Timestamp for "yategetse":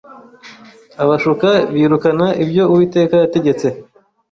3.21-3.67